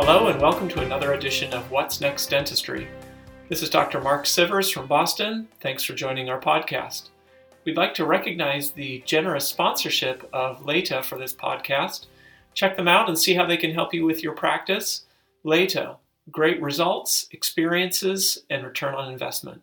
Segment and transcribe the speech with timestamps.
[0.00, 2.86] Hello, and welcome to another edition of What's Next Dentistry.
[3.48, 4.00] This is Dr.
[4.00, 5.48] Mark Sivers from Boston.
[5.60, 7.08] Thanks for joining our podcast.
[7.64, 12.06] We'd like to recognize the generous sponsorship of Leta for this podcast.
[12.54, 15.02] Check them out and see how they can help you with your practice.
[15.42, 15.96] Leta,
[16.30, 19.62] great results, experiences, and return on investment.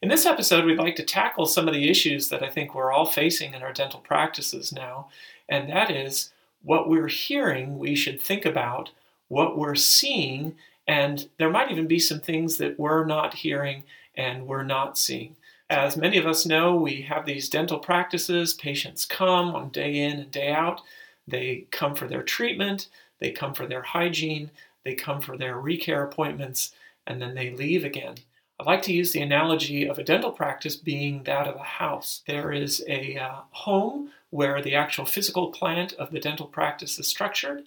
[0.00, 2.90] In this episode, we'd like to tackle some of the issues that I think we're
[2.90, 5.10] all facing in our dental practices now,
[5.46, 6.30] and that is
[6.62, 8.92] what we're hearing we should think about
[9.28, 10.56] what we're seeing,
[10.86, 15.36] and there might even be some things that we're not hearing and we're not seeing.
[15.70, 18.54] As many of us know, we have these dental practices.
[18.54, 20.80] Patients come on day in and day out.
[21.26, 22.88] They come for their treatment,
[23.20, 24.50] they come for their hygiene,
[24.84, 26.72] they come for their recare appointments,
[27.06, 28.14] and then they leave again.
[28.58, 32.22] I like to use the analogy of a dental practice being that of a house.
[32.26, 37.06] There is a uh, home where the actual physical plant of the dental practice is
[37.06, 37.64] structured,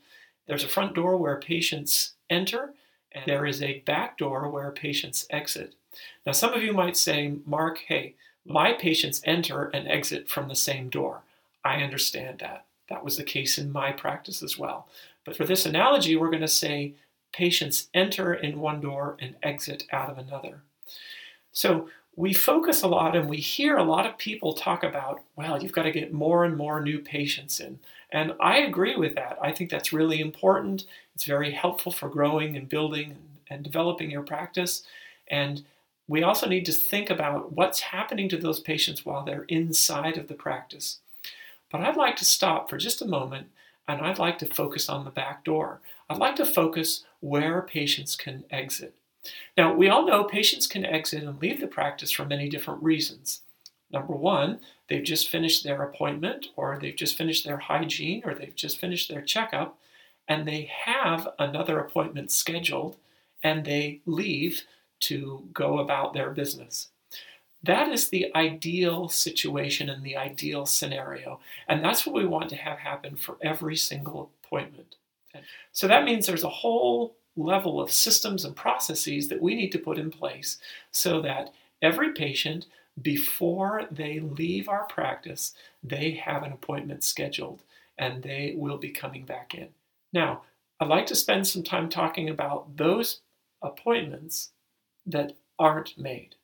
[0.51, 2.73] there's a front door where patients enter,
[3.13, 5.75] and there is a back door where patients exit.
[6.25, 10.55] Now, some of you might say, Mark, hey, my patients enter and exit from the
[10.55, 11.21] same door.
[11.63, 12.65] I understand that.
[12.89, 14.89] That was the case in my practice as well.
[15.23, 16.95] But for this analogy, we're going to say
[17.31, 20.63] patients enter in one door and exit out of another.
[21.53, 21.87] So
[22.21, 25.71] we focus a lot and we hear a lot of people talk about, well, you've
[25.71, 27.79] got to get more and more new patients in.
[28.11, 29.39] And I agree with that.
[29.41, 30.85] I think that's really important.
[31.15, 33.17] It's very helpful for growing and building
[33.49, 34.83] and developing your practice.
[35.29, 35.63] And
[36.07, 40.27] we also need to think about what's happening to those patients while they're inside of
[40.27, 40.99] the practice.
[41.71, 43.47] But I'd like to stop for just a moment
[43.87, 45.81] and I'd like to focus on the back door.
[46.07, 48.93] I'd like to focus where patients can exit.
[49.57, 53.41] Now, we all know patients can exit and leave the practice for many different reasons.
[53.91, 58.55] Number one, they've just finished their appointment, or they've just finished their hygiene, or they've
[58.55, 59.77] just finished their checkup,
[60.27, 62.95] and they have another appointment scheduled,
[63.43, 64.63] and they leave
[65.01, 66.89] to go about their business.
[67.63, 71.39] That is the ideal situation and the ideal scenario.
[71.67, 74.95] And that's what we want to have happen for every single appointment.
[75.71, 79.79] So that means there's a whole level of systems and processes that we need to
[79.79, 80.57] put in place
[80.91, 82.65] so that every patient
[83.01, 85.53] before they leave our practice,
[85.83, 87.63] they have an appointment scheduled
[87.97, 89.69] and they will be coming back in.
[90.13, 90.41] Now,
[90.79, 93.21] I'd like to spend some time talking about those
[93.61, 94.49] appointments
[95.05, 96.35] that aren't made.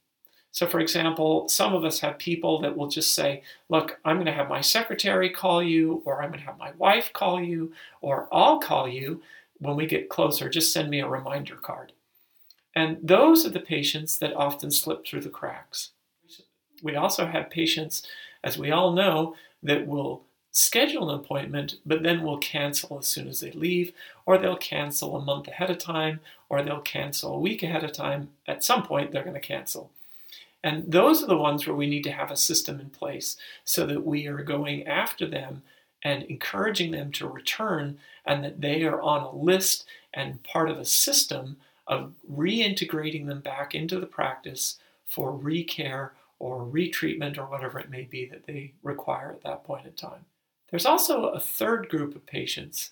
[0.51, 4.25] So, for example, some of us have people that will just say, Look, I'm going
[4.27, 7.73] to have my secretary call you, or I'm going to have my wife call you,
[8.01, 9.21] or I'll call you
[9.59, 10.49] when we get closer.
[10.49, 11.93] Just send me a reminder card.
[12.75, 15.91] And those are the patients that often slip through the cracks.
[16.83, 18.03] We also have patients,
[18.43, 23.27] as we all know, that will schedule an appointment but then will cancel as soon
[23.27, 23.93] as they leave,
[24.25, 26.19] or they'll cancel a month ahead of time,
[26.49, 28.29] or they'll cancel a week ahead of time.
[28.47, 29.91] At some point, they're going to cancel.
[30.63, 33.85] And those are the ones where we need to have a system in place so
[33.85, 35.61] that we are going after them
[36.07, 40.79] and encouraging them to return and that they are on a list and part of
[40.79, 47.77] a system of reintegrating them back into the practice for recare or retreatment or whatever
[47.77, 50.23] it may be that they require at that point in time.
[50.71, 52.91] There's also a third group of patients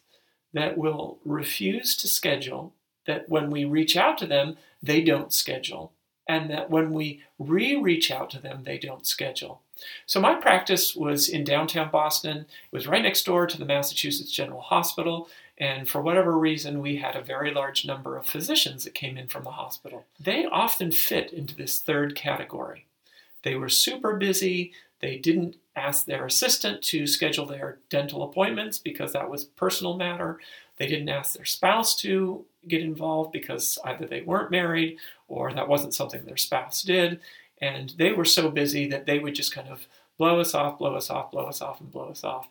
[0.52, 2.74] that will refuse to schedule,
[3.06, 5.94] that when we reach out to them, they don't schedule,
[6.28, 9.62] and that when we re reach out to them, they don't schedule.
[10.06, 12.38] So, my practice was in downtown Boston.
[12.38, 15.28] It was right next door to the Massachusetts General Hospital,
[15.58, 19.28] and for whatever reason, we had a very large number of physicians that came in
[19.28, 20.06] from the hospital.
[20.20, 22.86] They often fit into this third category.
[23.44, 24.74] They were super busy.
[25.00, 30.40] They didn't ask their assistant to schedule their dental appointments because that was personal matter.
[30.78, 34.98] They didn't ask their spouse to get involved because either they weren't married
[35.28, 37.20] or that wasn't something their spouse did.
[37.66, 39.88] And they were so busy that they would just kind of
[40.18, 42.48] blow us off, blow us off, blow us off, and blow us off.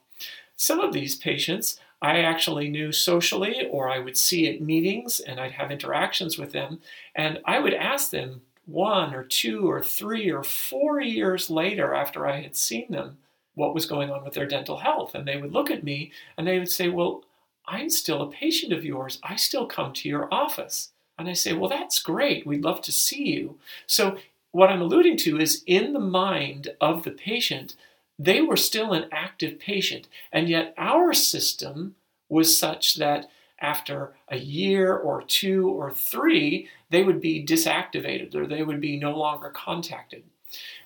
[0.56, 5.40] Some of these patients I actually knew socially, or I would see at meetings and
[5.40, 6.81] I'd have interactions with them,
[7.14, 12.26] and I would ask them, one or two or three or four years later after
[12.26, 13.19] I had seen them
[13.55, 15.14] what was going on with their dental health.
[15.14, 17.25] And they would look at me and they would say, Well,
[17.67, 19.19] I'm still a patient of yours.
[19.22, 20.90] I still come to your office.
[21.19, 22.46] And I say, Well, that's great.
[22.46, 23.58] We'd love to see you.
[23.87, 24.17] So,
[24.55, 27.75] what I'm alluding to is in the mind of the patient,
[28.21, 30.06] they were still an active patient.
[30.31, 31.97] And yet, our system
[32.29, 33.29] was such that
[33.59, 38.97] after a year or two or three, they would be disactivated or they would be
[38.97, 40.23] no longer contacted.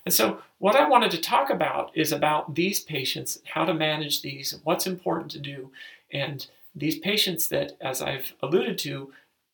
[0.06, 4.22] And so, what I wanted to talk about is about these patients, how to manage
[4.22, 5.70] these, what's important to do.
[6.10, 9.12] And these patients that, as I've alluded to,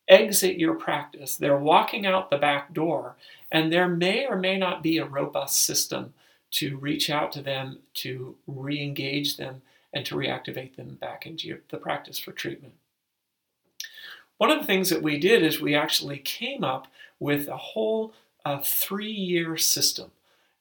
[0.08, 3.16] exit your practice, they're walking out the back door,
[3.50, 6.14] and there may or may not be a robust system
[6.52, 9.62] to reach out to them, to re engage them,
[9.92, 12.74] and to reactivate them back into the practice for treatment.
[14.38, 18.12] One of the things that we did is we actually came up with a whole
[18.44, 20.10] uh, three year system.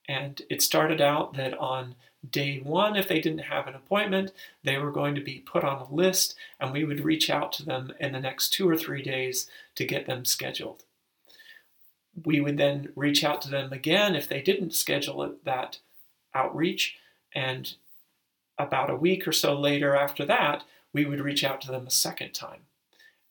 [0.07, 1.95] And it started out that on
[2.30, 4.31] day one, if they didn't have an appointment,
[4.64, 7.66] they were going to be put on a list, and we would reach out to
[7.66, 10.84] them in the next two or three days to get them scheduled.
[12.25, 15.80] We would then reach out to them again if they didn't schedule it, that
[16.34, 16.98] outreach,
[17.34, 17.75] and
[18.58, 21.92] about a week or so later after that, we would reach out to them a
[21.92, 22.62] second time.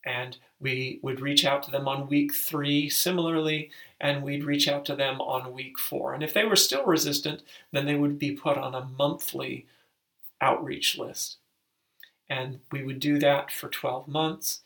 [0.05, 3.71] And we would reach out to them on week three similarly,
[4.01, 6.13] and we'd reach out to them on week four.
[6.13, 7.41] And if they were still resistant,
[7.71, 9.65] then they would be put on a monthly
[10.41, 11.37] outreach list.
[12.29, 14.61] And we would do that for 12 months,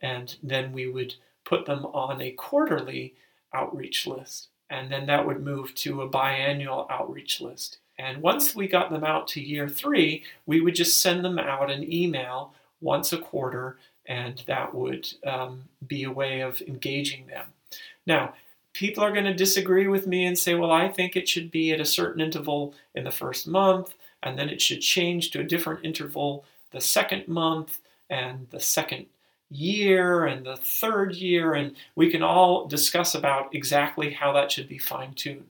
[0.00, 1.14] and then we would
[1.44, 3.14] put them on a quarterly
[3.52, 4.48] outreach list.
[4.70, 7.78] And then that would move to a biannual outreach list.
[7.98, 11.70] And once we got them out to year three, we would just send them out
[11.70, 13.78] an email once a quarter,
[14.08, 17.46] and that would um, be a way of engaging them.
[18.06, 18.34] Now,
[18.72, 21.72] people are going to disagree with me and say, well, I think it should be
[21.72, 25.44] at a certain interval in the first month, and then it should change to a
[25.44, 27.78] different interval the second month
[28.10, 29.06] and the second
[29.50, 34.68] year and the third year, and we can all discuss about exactly how that should
[34.68, 35.48] be fine tuned.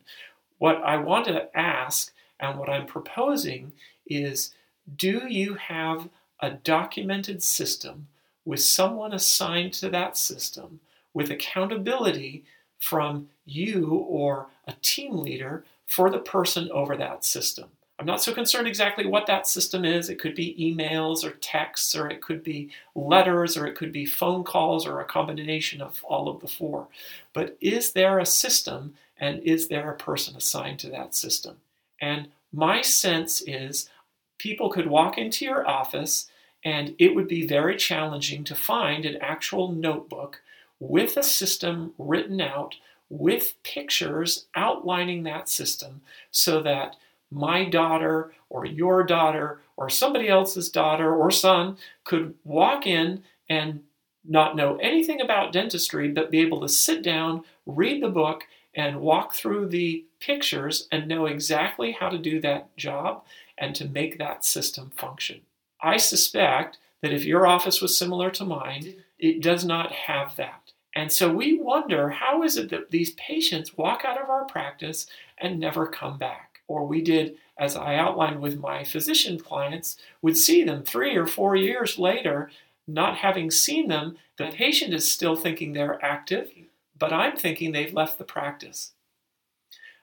[0.59, 3.73] What I want to ask and what I'm proposing
[4.07, 4.55] is
[4.97, 6.09] do you have
[6.41, 8.09] a documented system
[8.49, 10.81] with someone assigned to that system
[11.13, 12.43] with accountability
[12.79, 17.69] from you or a team leader for the person over that system.
[17.99, 20.09] I'm not so concerned exactly what that system is.
[20.09, 24.07] It could be emails or texts, or it could be letters, or it could be
[24.07, 26.89] phone calls, or a combination of all of the four.
[27.35, 31.59] But is there a system and is there a person assigned to that system?
[32.01, 33.91] And my sense is
[34.39, 36.31] people could walk into your office
[36.65, 40.41] and it would be very challenging to find an actual notebook
[40.81, 42.77] with a system written out
[43.11, 46.01] with pictures outlining that system
[46.31, 46.97] so that
[47.31, 53.81] my daughter or your daughter or somebody else's daughter or son could walk in and
[54.25, 58.45] not know anything about dentistry, but be able to sit down, read the book,
[58.75, 63.25] and walk through the pictures and know exactly how to do that job
[63.57, 65.41] and to make that system function.
[65.81, 70.73] I suspect that if your office was similar to mine, it does not have that.
[70.95, 75.07] And so we wonder how is it that these patients walk out of our practice
[75.39, 76.61] and never come back?
[76.67, 81.27] Or we did, as I outlined with my physician clients, would see them three or
[81.27, 82.51] four years later,
[82.87, 84.17] not having seen them.
[84.39, 86.51] The patient is still thinking they're active,
[86.99, 88.93] but I'm thinking they've left the practice.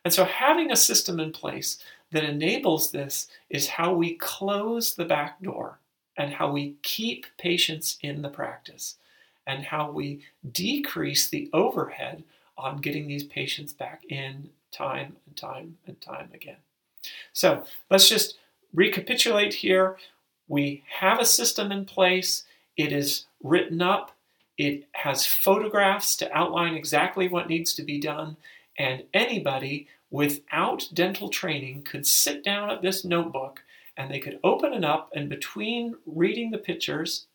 [0.03, 1.79] And so having a system in place
[2.15, 5.79] that enables this is how we close the back door
[6.17, 8.95] and how we keep patients in the practice
[9.45, 12.23] and how we decrease the overhead
[12.57, 16.55] on getting these patients back in time and time and time again.
[17.33, 18.37] So let's just
[18.73, 19.97] recapitulate here.
[20.47, 22.43] We have a system in place,
[22.77, 24.15] it is written up,
[24.57, 28.37] it has photographs to outline exactly what needs to be done,
[28.79, 33.61] and anybody without dental training could sit down at this notebook
[33.97, 37.27] and they could open it up, and between reading the pictures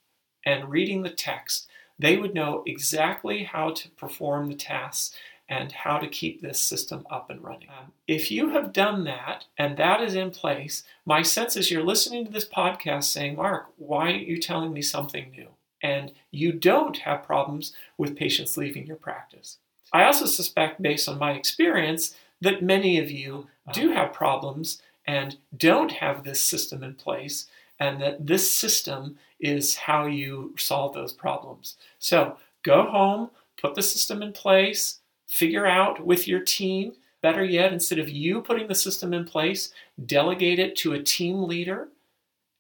[0.47, 1.69] and reading the text,
[1.99, 5.15] they would know exactly how to perform the tasks
[5.47, 7.69] and how to keep this system up and running.
[7.69, 11.83] Um, if you have done that and that is in place, my sense is you're
[11.83, 15.49] listening to this podcast saying, Mark, why aren't you telling me something new?
[15.83, 19.59] And you don't have problems with patients leaving your practice.
[19.93, 23.73] I also suspect, based on my experience, that many of you uh-huh.
[23.73, 27.47] do have problems and don't have this system in place
[27.79, 31.77] and that this system is how you solve those problems.
[31.99, 33.31] So go home,
[33.61, 36.93] put the system in place, figure out with your team.
[37.23, 39.73] Better yet, instead of you putting the system in place,
[40.07, 41.89] delegate it to a team leader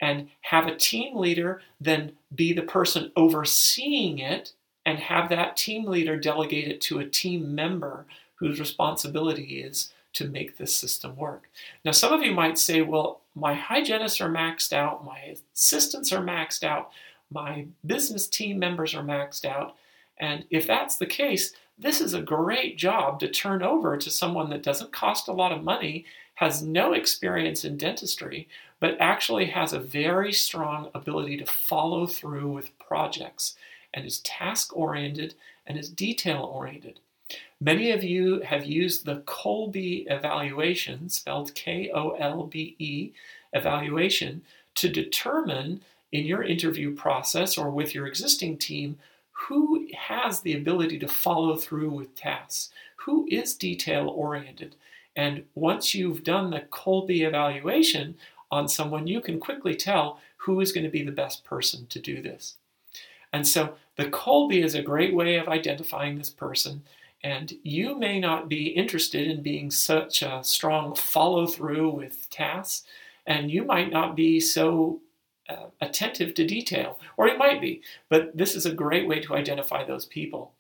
[0.01, 4.53] and have a team leader then be the person overseeing it
[4.87, 8.07] and have that team leader delegate it to a team member
[8.41, 11.49] whose responsibility is to make this system work.
[11.85, 16.23] Now, some of you might say, well, my hygienists are maxed out, my assistants are
[16.23, 16.91] maxed out,
[17.31, 19.77] my business team members are maxed out.
[20.19, 24.51] And if that's the case, this is a great job to turn over to someone
[24.51, 26.05] that doesn't cost a lot of money,
[26.35, 28.49] has no experience in dentistry,
[28.81, 33.55] but actually has a very strong ability to follow through with projects
[33.95, 35.35] and is task oriented
[35.67, 37.01] and is detail oriented.
[37.61, 43.13] Many of you have used the Kolbe evaluation, spelled K O L B E
[43.53, 44.43] evaluation,
[44.77, 45.83] to determine
[46.13, 48.99] in your interview process or with your existing team
[49.49, 54.75] who has the ability to follow through with tasks, who is detail oriented.
[55.17, 58.17] And once you've done the Kolbe evaluation
[58.51, 61.99] on someone, you can quickly tell who is going to be the best person to
[61.99, 62.57] do this.
[63.33, 66.83] And so the Kolbe is a great way of identifying this person.
[67.23, 72.87] And you may not be interested in being such a strong follow through with tasks,
[73.27, 75.03] and you might not be so
[75.51, 79.35] uh, attentive to detail, or you might be, but this is a great way to
[79.35, 80.53] identify those people.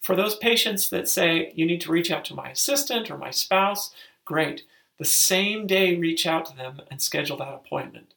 [0.00, 3.30] For those patients that say you need to reach out to my assistant or my
[3.30, 3.90] spouse,
[4.24, 4.64] great.
[4.98, 8.14] The same day, reach out to them and schedule that appointment.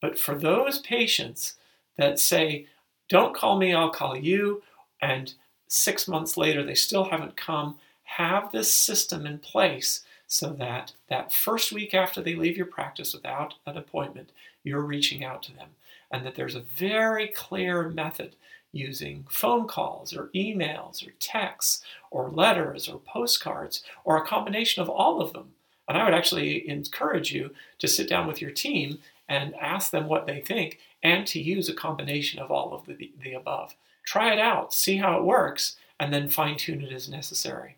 [0.00, 1.54] But for those patients
[1.96, 2.66] that say,
[3.08, 4.62] don't call me, I'll call you,
[5.00, 5.34] and
[5.72, 11.32] six months later they still haven't come, have this system in place so that that
[11.32, 14.30] first week after they leave your practice without an appointment,
[14.64, 15.68] you're reaching out to them.
[16.10, 18.36] And that there's a very clear method
[18.72, 24.88] using phone calls or emails or texts or letters or postcards or a combination of
[24.88, 25.52] all of them.
[25.88, 28.98] And I would actually encourage you to sit down with your team
[29.28, 33.10] and ask them what they think and to use a combination of all of the,
[33.22, 33.74] the above.
[34.04, 37.76] Try it out, see how it works, and then fine tune it as necessary.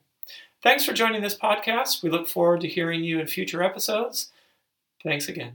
[0.63, 2.03] Thanks for joining this podcast.
[2.03, 4.31] We look forward to hearing you in future episodes.
[5.03, 5.55] Thanks again.